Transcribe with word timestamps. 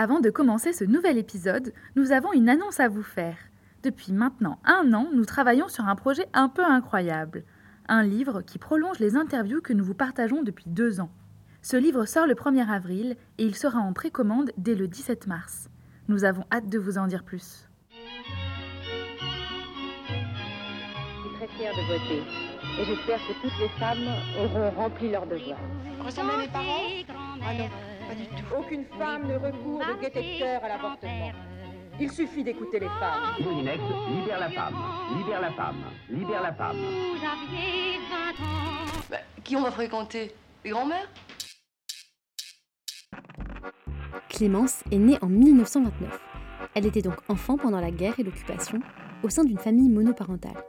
Avant 0.00 0.20
de 0.20 0.30
commencer 0.30 0.72
ce 0.72 0.84
nouvel 0.84 1.18
épisode, 1.18 1.72
nous 1.96 2.12
avons 2.12 2.32
une 2.32 2.48
annonce 2.48 2.78
à 2.78 2.86
vous 2.86 3.02
faire. 3.02 3.36
Depuis 3.82 4.12
maintenant 4.12 4.60
un 4.64 4.92
an, 4.92 5.08
nous 5.12 5.24
travaillons 5.24 5.66
sur 5.66 5.88
un 5.88 5.96
projet 5.96 6.28
un 6.34 6.48
peu 6.48 6.64
incroyable. 6.64 7.42
Un 7.88 8.04
livre 8.04 8.42
qui 8.42 8.58
prolonge 8.58 9.00
les 9.00 9.16
interviews 9.16 9.60
que 9.60 9.72
nous 9.72 9.82
vous 9.82 9.94
partageons 9.94 10.44
depuis 10.44 10.66
deux 10.68 11.00
ans. 11.00 11.10
Ce 11.62 11.76
livre 11.76 12.04
sort 12.04 12.28
le 12.28 12.34
1er 12.34 12.68
avril 12.68 13.16
et 13.38 13.44
il 13.44 13.56
sera 13.56 13.80
en 13.80 13.92
précommande 13.92 14.52
dès 14.56 14.76
le 14.76 14.86
17 14.86 15.26
mars. 15.26 15.68
Nous 16.06 16.22
avons 16.22 16.44
hâte 16.52 16.68
de 16.68 16.78
vous 16.78 16.96
en 16.96 17.08
dire 17.08 17.24
plus. 17.24 17.68
Je 17.90 17.96
suis 21.26 21.36
très 21.38 21.48
fière 21.58 21.72
de 21.74 21.82
voter. 21.92 22.22
Et 22.80 22.84
j'espère 22.84 23.18
que 23.26 23.32
toutes 23.42 23.58
les 23.58 23.68
femmes 23.80 24.06
auront 24.38 24.70
rempli 24.70 25.10
leur 25.10 25.26
devoir. 25.26 25.58
Ressemblez 26.04 26.34
à 26.34 26.38
mes 26.38 26.46
parents? 26.46 26.86
Ah 27.42 27.54
non, 27.54 27.68
pas 28.08 28.14
du 28.14 28.26
tout. 28.26 28.54
Aucune 28.58 28.84
femme 28.98 29.28
ne 29.28 29.34
recourt 29.34 29.80
de 29.80 30.00
détecteur 30.00 30.64
à 30.64 30.68
l'avortement. 30.68 31.32
Il 32.00 32.10
suffit 32.10 32.44
d'écouter 32.44 32.80
les 32.80 32.86
femmes. 32.86 33.34
Moulinex, 33.40 33.82
libère 34.10 34.40
la 34.40 34.50
femme, 34.50 34.74
libère 35.18 35.40
la 35.40 35.52
femme, 35.52 35.76
libère 36.08 36.42
la 36.42 36.52
femme. 36.54 36.76
Bah, 39.10 39.16
qui 39.44 39.56
on 39.56 39.62
va 39.62 39.70
fréquenter? 39.70 40.34
Les 40.64 40.70
grands-mères 40.70 41.08
Clémence 44.28 44.82
est 44.92 44.98
née 44.98 45.18
en 45.22 45.26
1929. 45.26 46.20
Elle 46.74 46.86
était 46.86 47.02
donc 47.02 47.16
enfant 47.28 47.56
pendant 47.56 47.80
la 47.80 47.90
guerre 47.90 48.14
et 48.18 48.22
l'occupation, 48.22 48.80
au 49.22 49.28
sein 49.28 49.44
d'une 49.44 49.58
famille 49.58 49.88
monoparentale. 49.88 50.62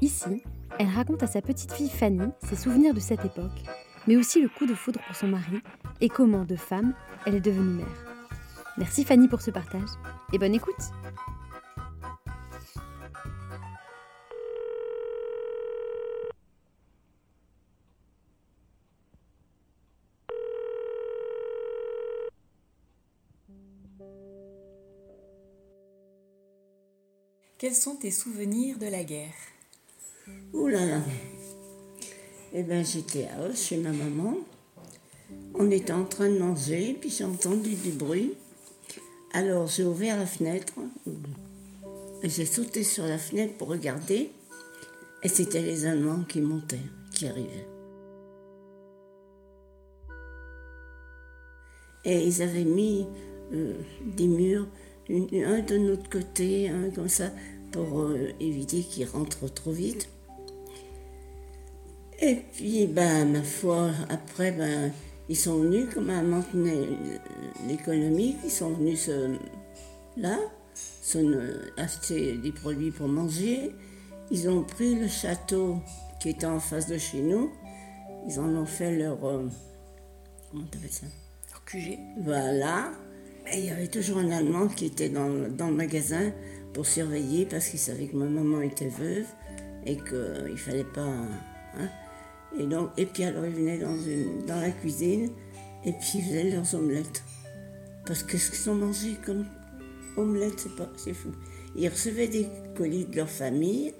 Ici, 0.00 0.42
elle 0.78 0.88
raconte 0.88 1.22
à 1.22 1.26
sa 1.26 1.40
petite 1.40 1.72
fille 1.72 1.90
Fanny 1.90 2.28
ses 2.42 2.56
souvenirs 2.56 2.94
de 2.94 3.00
cette 3.00 3.24
époque, 3.24 3.62
mais 4.06 4.16
aussi 4.16 4.40
le 4.40 4.48
coup 4.48 4.66
de 4.66 4.74
foudre 4.74 5.00
pour 5.06 5.16
son 5.16 5.28
mari 5.28 5.60
et 6.00 6.08
comment, 6.08 6.44
de 6.44 6.56
femme, 6.56 6.94
elle 7.24 7.34
est 7.34 7.40
devenue 7.40 7.78
mère. 7.78 7.86
Merci 8.78 9.04
Fanny 9.04 9.28
pour 9.28 9.40
ce 9.40 9.50
partage 9.50 9.88
et 10.32 10.38
bonne 10.38 10.54
écoute 10.54 10.74
Quels 27.58 27.74
sont 27.74 27.96
tes 27.96 28.10
souvenirs 28.10 28.78
de 28.78 28.86
la 28.86 29.02
guerre? 29.02 29.32
Ouh 30.52 30.66
là 30.68 30.84
là. 30.84 31.00
Eh 32.58 32.62
bien, 32.62 32.82
j'étais 32.82 33.28
à 33.28 33.42
Os 33.42 33.62
chez 33.62 33.76
ma 33.76 33.92
maman. 33.92 34.38
On 35.56 35.70
était 35.70 35.92
en 35.92 36.06
train 36.06 36.30
de 36.30 36.38
manger, 36.38 36.96
puis 36.98 37.10
j'ai 37.10 37.24
entendu 37.24 37.74
du 37.74 37.90
bruit. 37.90 38.32
Alors, 39.34 39.66
j'ai 39.66 39.84
ouvert 39.84 40.16
la 40.16 40.24
fenêtre. 40.24 40.72
Et 42.22 42.30
j'ai 42.30 42.46
sauté 42.46 42.82
sur 42.82 43.04
la 43.04 43.18
fenêtre 43.18 43.58
pour 43.58 43.68
regarder. 43.68 44.30
Et 45.22 45.28
c'était 45.28 45.60
les 45.60 45.84
Allemands 45.84 46.24
qui 46.26 46.40
montaient, 46.40 46.80
qui 47.12 47.26
arrivaient. 47.26 47.68
Et 52.06 52.26
ils 52.26 52.40
avaient 52.40 52.64
mis 52.64 53.06
euh, 53.52 53.74
des 54.00 54.28
murs, 54.28 54.66
un 55.10 55.60
de 55.60 55.76
notre 55.76 56.08
côté, 56.08 56.72
comme 56.94 57.10
ça, 57.10 57.30
pour 57.70 58.00
euh, 58.00 58.30
éviter 58.40 58.80
qu'ils 58.80 59.08
rentrent 59.08 59.52
trop 59.52 59.72
vite. 59.72 60.08
Et 62.20 62.36
puis, 62.54 62.86
ben, 62.86 63.30
ma 63.32 63.42
foi, 63.42 63.90
après, 64.08 64.52
ben, 64.52 64.90
ils 65.28 65.36
sont 65.36 65.58
venus, 65.60 65.86
comme 65.92 66.08
à 66.10 66.22
maintenir 66.22 66.74
l'économie, 67.68 68.36
ils 68.44 68.50
sont 68.50 68.70
venus 68.70 69.02
se, 69.06 69.34
là, 70.16 70.38
se, 70.74 71.18
euh, 71.18 71.70
acheter 71.76 72.36
des 72.38 72.52
produits 72.52 72.90
pour 72.90 73.08
manger. 73.08 73.74
Ils 74.30 74.48
ont 74.48 74.62
pris 74.62 74.94
le 74.94 75.08
château 75.08 75.78
qui 76.20 76.30
était 76.30 76.46
en 76.46 76.58
face 76.60 76.86
de 76.88 76.96
chez 76.98 77.20
nous. 77.20 77.50
Ils 78.28 78.40
en 78.40 78.48
ont 78.56 78.66
fait 78.66 78.96
leur. 78.96 79.24
euh, 79.24 79.46
comment 80.50 80.64
t'appelles 80.66 80.90
ça? 80.90 81.06
Leur 81.50 81.64
QG 81.64 81.98
voilà. 82.22 82.92
Et 83.52 83.58
il 83.58 83.64
y 83.66 83.70
avait 83.70 83.86
toujours 83.86 84.18
un 84.18 84.30
Allemand 84.32 84.66
qui 84.66 84.86
était 84.86 85.08
dans, 85.08 85.28
le- 85.28 85.48
dans 85.50 85.68
le 85.68 85.74
magasin 85.74 86.32
pour 86.72 86.86
surveiller 86.86 87.46
parce 87.46 87.68
qu'il 87.68 87.78
savait 87.78 88.06
que 88.08 88.16
ma 88.16 88.24
maman 88.24 88.60
était 88.62 88.88
veuve 88.88 89.26
et 89.84 89.96
qu'il 89.96 90.50
ne 90.52 90.56
fallait 90.56 90.82
pas. 90.82 91.02
hein. 91.78 91.88
Et, 92.58 92.66
donc, 92.66 92.90
et 92.96 93.06
puis 93.06 93.24
alors 93.24 93.44
ils 93.46 93.52
venaient 93.52 93.78
dans, 93.78 93.96
une, 93.96 94.44
dans 94.46 94.60
la 94.60 94.70
cuisine 94.70 95.30
et 95.84 95.92
puis 95.92 96.12
ils 96.16 96.22
faisaient 96.22 96.50
leurs 96.50 96.74
omelettes. 96.74 97.22
Parce 98.06 98.22
que 98.22 98.38
ce 98.38 98.50
qu'ils 98.50 98.70
ont 98.70 98.74
mangé 98.74 99.16
comme 99.24 99.44
omelettes, 100.16 100.60
c'est 100.60 100.76
pas, 100.76 100.90
c'est 100.96 101.12
fou. 101.12 101.30
Ils 101.76 101.88
recevaient 101.88 102.28
des 102.28 102.46
colis 102.76 103.04
de 103.04 103.16
leur 103.16 103.28
famille 103.28 103.92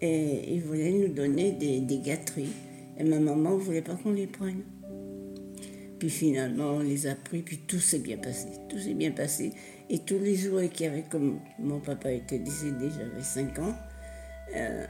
et 0.00 0.54
ils 0.54 0.62
voulaient 0.62 0.92
nous 0.92 1.12
donner 1.12 1.52
des, 1.52 1.80
des 1.80 1.98
gâteries. 1.98 2.52
Et 2.98 3.04
ma 3.04 3.18
maman 3.18 3.56
ne 3.56 3.60
voulait 3.60 3.82
pas 3.82 3.94
qu'on 3.94 4.12
les 4.12 4.26
prenne. 4.26 4.62
Puis 5.98 6.10
finalement, 6.10 6.72
on 6.72 6.80
les 6.80 7.06
a 7.06 7.14
pris, 7.14 7.42
puis 7.42 7.58
tout 7.58 7.78
s'est 7.78 7.98
bien 7.98 8.16
passé. 8.16 8.48
Tout 8.68 8.78
s'est 8.78 8.94
bien 8.94 9.12
passé. 9.12 9.52
Et 9.88 10.00
tous 10.00 10.18
les 10.18 10.36
jouets 10.36 10.68
qu'il 10.68 10.86
y 10.86 10.88
avait, 10.88 11.04
comme 11.10 11.38
mon 11.58 11.80
papa 11.80 12.12
était 12.12 12.38
décédé, 12.38 12.88
j'avais 12.90 13.22
5 13.22 13.58
ans, 13.60 13.74
euh, 14.56 14.86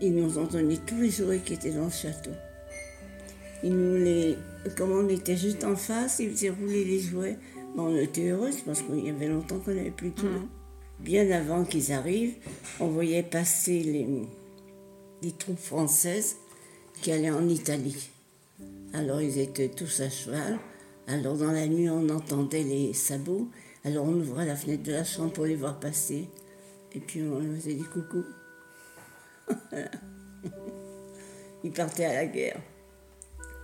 ils 0.00 0.14
nous 0.14 0.38
ont 0.38 0.46
donné 0.46 0.78
tous 0.86 0.96
les 0.96 1.10
jouets 1.10 1.38
qui 1.38 1.54
étaient 1.54 1.72
dans 1.72 1.84
le 1.84 1.90
château. 1.90 2.30
Ils 3.66 3.76
nous 3.76 3.96
les. 3.96 4.38
Comme 4.76 4.92
on 4.92 5.08
était 5.08 5.36
juste 5.36 5.64
en 5.64 5.74
face, 5.74 6.20
ils 6.20 6.30
faisaient 6.30 6.50
rouler 6.50 6.84
les 6.84 7.00
jouets. 7.00 7.36
Bon, 7.74 7.88
on 7.88 7.96
était 7.96 8.28
heureux 8.28 8.50
parce 8.64 8.82
qu'il 8.82 9.04
y 9.04 9.10
avait 9.10 9.26
longtemps 9.26 9.58
qu'on 9.58 9.74
n'avait 9.74 9.90
plus 9.90 10.10
de 10.10 10.18
jouets. 10.18 10.46
Bien 11.00 11.28
avant 11.32 11.64
qu'ils 11.64 11.92
arrivent, 11.92 12.36
on 12.78 12.86
voyait 12.86 13.24
passer 13.24 13.80
les, 13.80 14.06
les 15.22 15.32
troupes 15.32 15.58
françaises 15.58 16.36
qui 17.02 17.10
allaient 17.10 17.32
en 17.32 17.48
Italie. 17.48 18.08
Alors 18.94 19.20
ils 19.20 19.38
étaient 19.40 19.68
tous 19.68 20.00
à 20.00 20.10
cheval. 20.10 20.60
Alors 21.08 21.36
dans 21.36 21.50
la 21.50 21.66
nuit, 21.66 21.90
on 21.90 22.08
entendait 22.08 22.62
les 22.62 22.92
sabots. 22.92 23.48
Alors 23.84 24.06
on 24.06 24.14
ouvrait 24.14 24.46
la 24.46 24.54
fenêtre 24.54 24.84
de 24.84 24.92
la 24.92 25.02
chambre 25.02 25.32
pour 25.32 25.46
les 25.46 25.56
voir 25.56 25.80
passer. 25.80 26.28
Et 26.92 27.00
puis 27.00 27.20
on 27.22 27.40
leur 27.40 27.56
faisait 27.56 27.74
des 27.74 27.82
coucou. 27.82 28.24
Ils 31.64 31.72
partaient 31.72 32.04
à 32.04 32.14
la 32.14 32.26
guerre. 32.26 32.60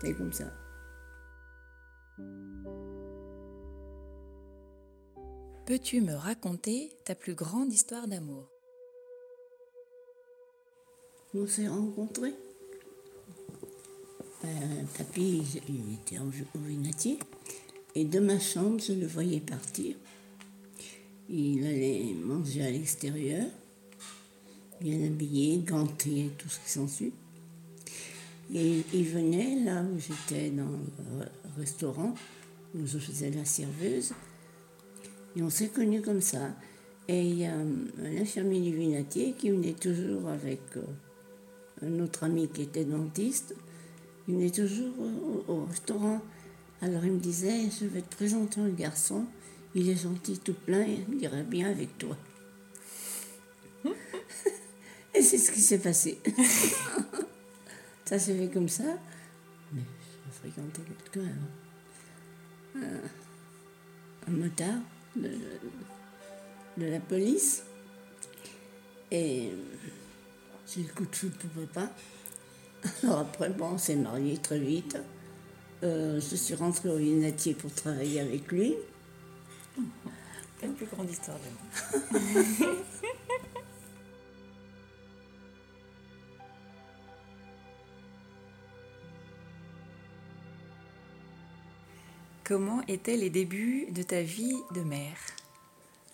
C'est 0.02 0.14
comme 0.14 0.32
ça. 0.32 0.46
Peux-tu 5.64 6.00
me 6.00 6.14
raconter 6.14 6.90
ta 7.04 7.14
plus 7.14 7.36
grande 7.36 7.72
histoire 7.72 8.08
d'amour? 8.08 8.48
On 11.34 11.46
s'est 11.46 11.68
rencontrés. 11.68 12.34
Euh, 14.44 14.82
papy, 14.98 15.44
il 15.68 15.94
était 15.94 16.18
au 16.18 16.58
Vinatier. 16.58 17.20
Et 17.94 18.04
de 18.04 18.18
ma 18.18 18.40
chambre, 18.40 18.80
je 18.80 18.94
le 18.94 19.06
voyais 19.06 19.38
partir. 19.38 19.94
Il 21.28 21.64
allait 21.64 22.12
manger 22.14 22.64
à 22.64 22.70
l'extérieur, 22.72 23.46
bien 24.80 25.06
habillé, 25.06 25.58
ganté, 25.58 26.32
tout 26.38 26.48
ce 26.48 26.58
qui 26.58 26.70
s'ensuit. 26.70 27.12
Et 28.54 28.84
il 28.92 29.04
venait 29.04 29.60
là 29.64 29.82
où 29.82 29.98
j'étais 29.98 30.50
dans 30.50 30.68
le 30.68 31.26
restaurant, 31.58 32.14
où 32.74 32.86
je 32.86 32.98
faisais 32.98 33.30
la 33.30 33.44
serveuse. 33.44 34.12
Et 35.36 35.42
on 35.42 35.48
s'est 35.48 35.68
connus 35.68 36.02
comme 36.02 36.20
ça. 36.20 36.54
Et 37.08 37.22
il 37.22 37.38
y 37.38 37.46
a 37.46 37.54
un 37.54 38.20
infirmier 38.20 38.60
du 38.60 38.76
Vinatier 38.76 39.34
qui 39.38 39.50
venait 39.50 39.72
toujours 39.72 40.28
avec 40.28 40.60
euh, 40.76 40.82
un 41.86 41.98
autre 42.00 42.24
ami 42.24 42.48
qui 42.48 42.62
était 42.62 42.84
dentiste. 42.84 43.54
Il 44.28 44.34
venait 44.34 44.50
toujours 44.50 44.94
au, 45.00 45.52
au 45.52 45.64
restaurant. 45.64 46.20
Alors 46.82 47.04
il 47.04 47.12
me 47.12 47.20
disait, 47.20 47.70
je 47.80 47.86
vais 47.86 48.02
te 48.02 48.16
présenter 48.16 48.60
un 48.60 48.68
garçon, 48.68 49.24
il 49.74 49.88
est 49.88 50.02
gentil 50.02 50.38
tout 50.38 50.54
plein, 50.54 50.84
il 50.84 51.22
irait 51.22 51.44
bien 51.44 51.70
avec 51.70 51.96
toi. 51.96 52.16
Et 55.14 55.22
c'est 55.22 55.38
ce 55.38 55.52
qui 55.52 55.60
s'est 55.60 55.78
passé. 55.78 56.18
ça 58.12 58.18
s'est 58.18 58.36
fait 58.36 58.48
comme 58.48 58.68
ça. 58.68 58.84
Mais 59.72 59.80
je 60.26 60.32
fréquentais 60.32 60.82
quelqu'un 60.82 61.30
avant. 61.30 62.84
Un, 62.84 64.30
un 64.30 64.36
motard 64.36 64.80
de, 65.16 65.30
de 66.76 66.86
la 66.90 67.00
police. 67.00 67.64
Et 69.10 69.52
j'ai 70.68 70.82
le 70.82 70.92
coup 70.92 71.06
de 71.06 71.16
foudre 71.16 71.36
pour 71.38 71.66
papa. 71.68 71.90
Alors 73.02 73.20
après, 73.20 73.48
bon, 73.48 73.70
on 73.72 73.78
s'est 73.78 73.96
mariés 73.96 74.36
très 74.36 74.58
vite. 74.58 74.98
Euh, 75.82 76.20
je 76.20 76.36
suis 76.36 76.54
rentrée 76.54 76.90
au 76.90 76.98
Vinatier 76.98 77.54
pour 77.54 77.72
travailler 77.72 78.20
avec 78.20 78.52
lui. 78.52 78.74
La 80.60 80.68
plus 80.68 80.84
grande 80.84 81.10
histoire 81.10 81.38
d'amour. 81.38 82.20
comment 92.52 92.82
étaient 92.86 93.16
les 93.16 93.30
débuts 93.30 93.86
de 93.92 94.02
ta 94.02 94.20
vie 94.20 94.54
de 94.74 94.82
mère? 94.82 95.16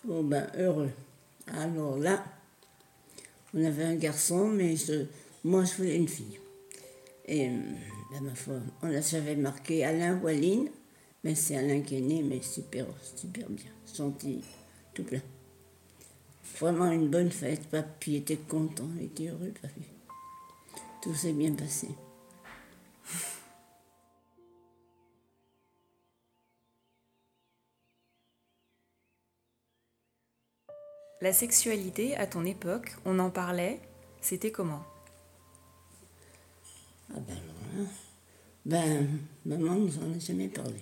Oh 0.07 0.23
ben 0.23 0.49
heureux. 0.57 0.91
Alors 1.47 1.97
là, 1.97 2.23
on 3.53 3.61
avait 3.61 3.83
un 3.83 3.95
garçon, 3.95 4.47
mais 4.47 4.75
moi 5.43 5.65
je 5.65 5.75
voulais 5.75 5.97
une 5.97 6.07
fille. 6.07 6.39
Et 7.25 7.49
ben, 7.49 8.21
ma 8.21 8.33
foi, 8.35 8.53
on 8.81 8.87
la 8.87 9.01
marqué 9.35 9.83
Alain 9.83 10.17
Walline, 10.19 10.69
mais 11.25 11.35
c'est 11.35 11.57
Alain 11.57 11.81
qui 11.81 11.97
est 11.97 12.01
né, 12.01 12.23
mais 12.23 12.41
super, 12.41 12.85
super 13.17 13.49
bien, 13.49 13.71
gentil, 13.93 14.41
tout 14.93 15.03
plein. 15.03 15.21
Vraiment 16.57 16.89
une 16.89 17.09
bonne 17.09 17.31
fête, 17.31 17.67
papy 17.67 18.15
était 18.15 18.37
content, 18.37 18.87
il 18.97 19.07
était 19.07 19.27
heureux, 19.27 19.51
papy. 19.61 19.81
Tout 21.01 21.13
s'est 21.13 21.33
bien 21.33 21.51
passé. 21.51 21.89
La 31.21 31.33
sexualité, 31.33 32.15
à 32.15 32.27
ton 32.27 32.45
époque, 32.45 32.95
on 33.03 33.19
en 33.19 33.29
parlait, 33.29 33.81
c'était 34.21 34.51
comment? 34.51 34.85
Ah 37.11 37.19
ben 37.19 37.33
alors 37.33 37.89
ben, 38.65 39.07
maman 39.45 39.75
nous 39.75 39.97
en 39.97 40.13
a 40.15 40.19
jamais 40.19 40.47
parlé. 40.47 40.81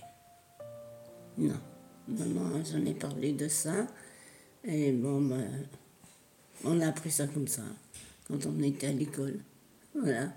Non, 1.39 1.59
maman 2.07 2.49
n'a 2.49 2.63
jamais 2.63 2.93
parlé 2.93 3.33
de 3.33 3.47
ça. 3.47 3.87
Et 4.63 4.91
bon, 4.91 5.21
ben, 5.21 5.67
on 6.63 6.81
a 6.81 6.87
appris 6.87 7.09
ça 7.09 7.25
comme 7.25 7.47
ça, 7.47 7.63
quand 8.27 8.45
on 8.45 8.61
était 8.61 8.87
à 8.87 8.91
l'école. 8.91 9.39
Voilà, 9.95 10.33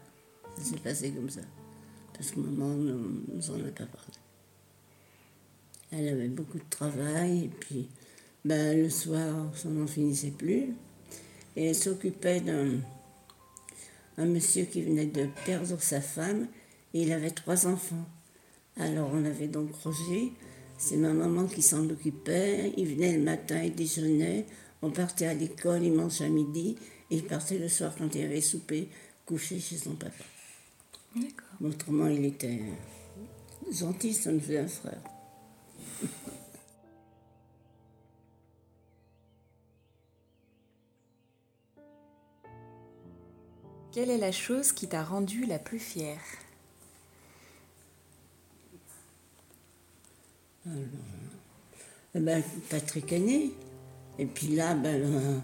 ça 0.57 0.63
s'est 0.63 0.79
passé 0.79 1.11
comme 1.11 1.29
ça. 1.29 1.43
Parce 2.15 2.31
que 2.31 2.41
maman 2.41 2.75
ne 2.75 2.93
nous 3.35 3.51
en 3.51 3.55
a 3.55 3.71
pas 3.71 3.85
parlé. 3.85 4.15
Elle 5.91 6.09
avait 6.09 6.29
beaucoup 6.29 6.59
de 6.59 6.71
travail, 6.71 7.45
et 7.45 7.49
puis 7.49 7.91
ben, 8.45 8.81
le 8.81 8.91
soir, 8.91 9.51
ça 9.55 9.69
n'en 9.69 9.87
finissait 9.87 10.31
plus. 10.31 10.75
Et 11.57 11.67
elle 11.67 11.75
s'occupait 11.75 12.41
d'un 12.41 12.81
un 14.21 14.27
monsieur 14.27 14.65
qui 14.65 14.83
venait 14.83 15.07
de 15.07 15.27
perdre 15.47 15.81
sa 15.81 16.01
femme, 16.01 16.47
et 16.93 17.03
il 17.03 17.13
avait 17.13 17.31
trois 17.31 17.67
enfants. 17.67 18.07
Alors 18.77 19.11
on 19.13 19.25
avait 19.25 19.49
donc 19.49 19.75
Roger, 19.83 20.33
c'est 20.79 20.97
ma 20.97 21.13
maman 21.13 21.47
qui 21.47 21.63
s'en 21.63 21.89
occupait, 21.89 22.73
il 22.77 22.87
venait 22.95 23.17
le 23.17 23.23
matin, 23.23 23.63
il 23.63 23.75
déjeunait, 23.75 24.45
on 24.83 24.91
partait 24.91 25.27
à 25.27 25.35
l'école, 25.35 25.85
il 25.85 25.93
mangeait 25.93 26.27
à 26.27 26.29
midi, 26.29 26.77
et 27.11 27.17
il 27.17 27.25
partait 27.25 27.59
le 27.59 27.69
soir 27.69 27.95
quand 27.97 28.15
il 28.15 28.23
avait 28.23 28.41
soupé, 28.41 28.89
coucher 29.25 29.59
chez 29.59 29.77
son 29.77 29.95
papa. 29.95 30.25
D'accord. 31.17 31.49
Autrement, 31.65 32.09
il 32.09 32.25
était 32.27 32.61
gentil, 33.73 34.13
ça 34.13 34.31
nous 34.31 34.41
faisait 34.41 34.59
un 34.59 34.69
frère. 34.69 35.03
Quelle 43.93 44.11
est 44.11 44.19
la 44.19 44.31
chose 44.31 44.73
qui 44.73 44.87
t'a 44.87 45.03
rendue 45.03 45.47
la 45.47 45.59
plus 45.59 45.81
fière? 45.81 46.21
Alors, 50.65 50.79
eh 52.15 52.21
ben, 52.21 52.43
Patrick 52.69 53.13
est 53.13 53.19
né. 53.19 53.51
Et 54.19 54.27
puis 54.27 54.49
là, 54.49 54.75
ben, 54.75 55.03
euh, 55.03 55.39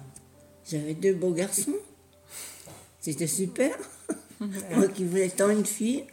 j'avais 0.64 0.94
deux 0.94 1.14
beaux 1.14 1.32
garçons. 1.32 1.74
C'était 3.00 3.26
super. 3.26 3.76
Moi 4.40 4.88
qui 4.88 5.04
voulais 5.04 5.30
tant 5.30 5.50
une 5.50 5.66
fille. 5.66 6.04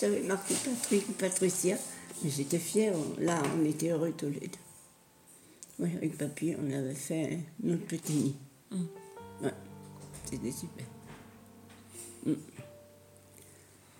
J'avais 0.00 0.22
marqué 0.22 0.54
Patrick 0.54 1.08
ou 1.08 1.12
Patricia. 1.12 1.76
Mais 2.24 2.30
j'étais 2.30 2.58
fière. 2.58 2.94
Là, 3.18 3.40
on 3.56 3.64
était 3.64 3.90
heureux 3.90 4.12
tous 4.16 4.30
les 4.30 4.40
deux. 4.40 4.58
Oui, 5.78 5.90
avec 5.96 6.18
papy, 6.18 6.56
on 6.60 6.72
avait 6.72 6.94
fait 6.94 7.38
notre 7.62 7.86
petit 7.86 8.12
nid. 8.12 8.36
Mm. 8.72 8.84
Ouais, 9.44 9.54
c'était 10.24 10.50
super. 10.50 10.84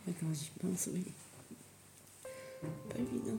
Quand 0.07 0.35
j'y 0.35 0.51
pense, 0.61 0.89
oui. 0.93 1.05
Pas 2.63 2.99
évident. 2.99 3.39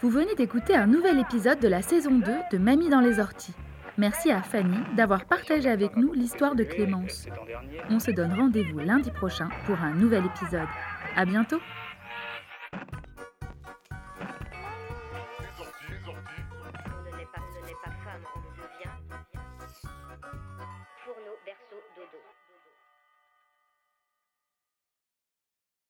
Vous 0.00 0.10
venez 0.10 0.36
d'écouter 0.36 0.76
un 0.76 0.86
nouvel 0.86 1.18
épisode 1.18 1.58
de 1.58 1.66
la 1.66 1.82
saison 1.82 2.20
2 2.20 2.32
de 2.52 2.58
Mamie 2.58 2.88
dans 2.88 3.00
les 3.00 3.18
orties. 3.18 3.54
Merci 3.96 4.30
à 4.30 4.42
Fanny 4.42 4.78
d'avoir 4.96 5.24
partagé 5.24 5.68
avec 5.68 5.96
nous 5.96 6.12
l'histoire 6.12 6.54
de 6.54 6.62
Clémence. 6.62 7.26
On 7.90 7.98
se 7.98 8.12
donne 8.12 8.32
rendez-vous 8.32 8.78
lundi 8.78 9.10
prochain 9.10 9.48
pour 9.66 9.80
un 9.80 9.94
nouvel 9.94 10.24
épisode. 10.24 10.68
À 11.16 11.24
bientôt! 11.24 11.58